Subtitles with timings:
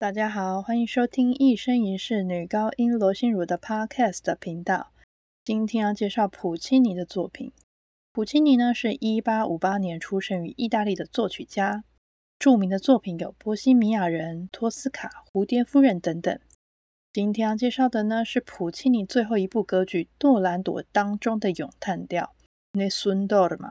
[0.00, 4.92] 大家好，欢迎收听一生一世女高音罗心如的 Podcast 频道。
[5.44, 7.52] 今天要介绍普契尼的作品。
[8.12, 11.82] 普契尼呢，是一八五八年出生于意大利的作曲家，
[12.38, 16.38] 著名的作品有《波西米亚人》《托斯卡》《蝴蝶夫人》等等。
[17.12, 22.36] 今天要介绍的呢，是普契尼最后一部歌剧《杜兰朵》当中的咏叹调
[22.78, 23.70] 《Nessun d o r m》，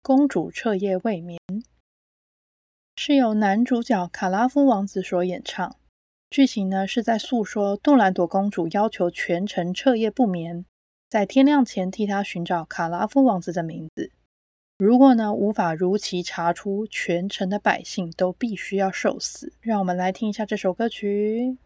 [0.00, 1.38] 公主彻夜未眠。
[3.06, 5.76] 是由男主角卡拉夫王子所演唱。
[6.30, 10.64] 剧情呢是在诉说杜兰朵公主要求全城彻夜不眠，
[11.10, 14.10] 在天亮前替她寻找卡拉夫王子的名字。
[14.78, 19.52] 如果呢无法如期查出，全城的百姓都必须要受死。
[19.60, 21.58] 让我们来听一下这首歌曲。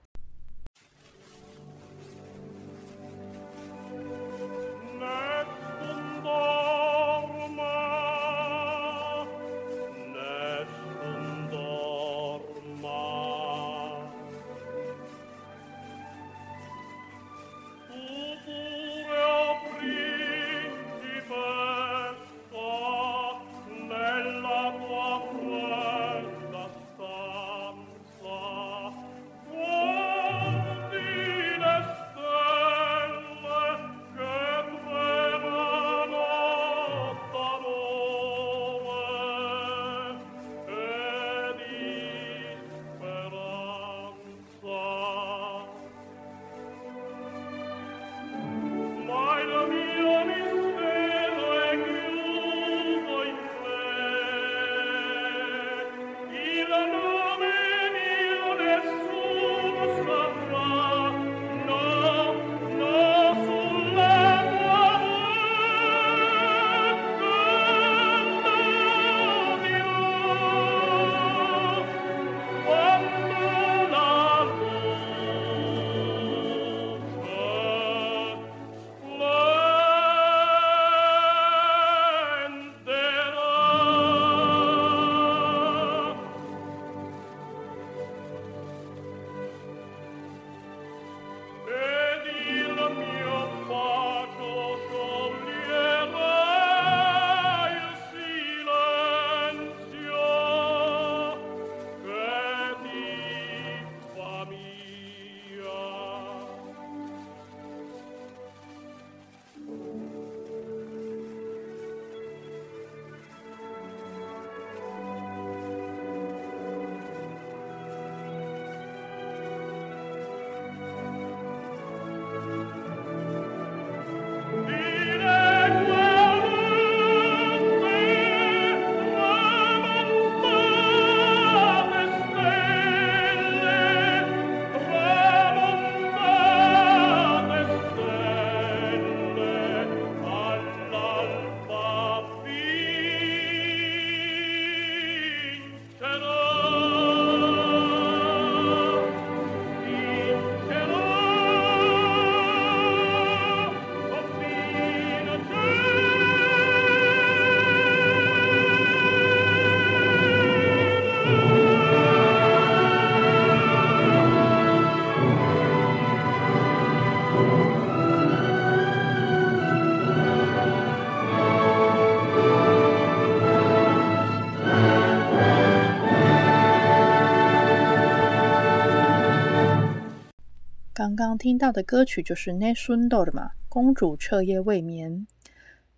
[180.99, 183.31] 刚刚听到的歌曲就是《Nessun Dorma》
[183.69, 185.29] 公主彻夜未眠。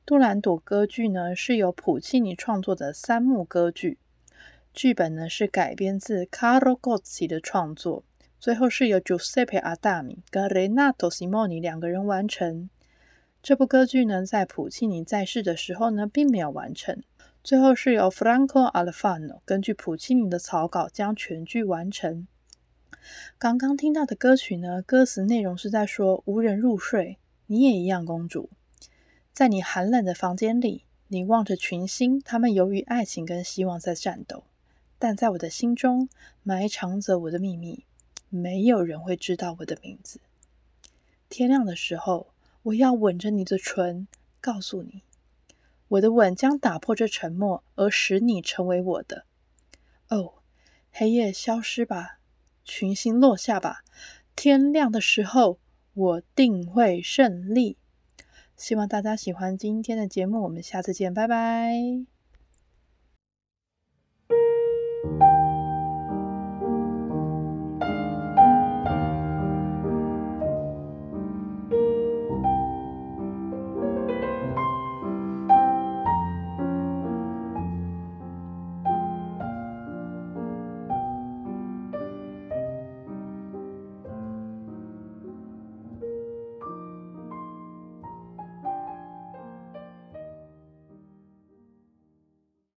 [0.04, 3.96] 杜兰朵歌剧呢是由普契尼创作的三幕歌剧，
[4.74, 8.04] 剧本呢是改编自 Carlo Gozzi 的创作，
[8.38, 12.68] 最后是由 Giuseppe Adami 跟 Renato Simoni 两个人完成。
[13.42, 17.02] 这部歌剧呢在普契尼在世的时候呢并没有完成，
[17.42, 22.26] 最后是由 Franco Alfano 根据普契尼的草稿将全剧完成。
[23.38, 28.50] 刚刚听到的歌曲呢，歌词内容是在说无人入睡，你也一样，公主，
[29.32, 34.44] 在你寒冷的房间里，你望着群星，他们由于爱情跟希望在战斗，
[34.98, 36.08] 但在我的心中
[36.42, 37.84] 埋藏着我的秘密，
[38.28, 40.20] 没有人会知道我的名字。
[41.28, 42.28] 天亮的时候，
[42.62, 44.06] 我要吻着你的唇，
[44.40, 45.02] 告诉你，
[45.88, 49.24] 我的吻将打破这沉默，而使你成为我的。
[50.08, 50.34] 哦，
[50.92, 52.19] 黑夜消失吧。
[52.64, 53.82] 群星落下吧，
[54.36, 55.58] 天亮的时候，
[55.94, 57.76] 我定会胜利。
[58.56, 62.19] 希望大家喜欢今天的节目，我们下次见，拜拜。